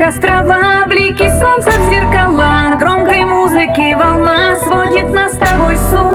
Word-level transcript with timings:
острова, 0.00 0.86
блики 0.86 1.28
солнца 1.28 1.70
в 1.70 1.90
зеркала 1.90 2.76
Громкой 2.78 3.24
музыки 3.24 3.94
волна 3.94 4.56
сводит 4.56 5.10
нас 5.10 5.34
с 5.34 5.36
тобой 5.36 5.76
с 5.76 5.92
ума. 5.92 6.11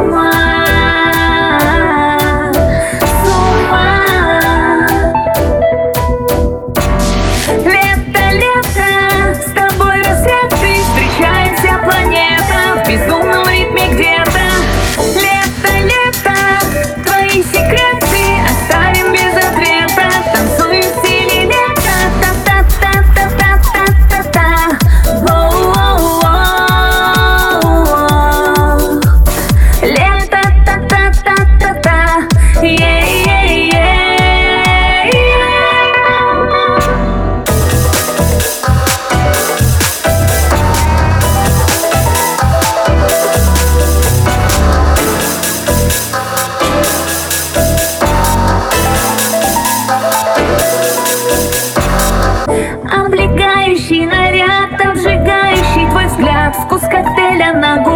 mañana 57.53 57.86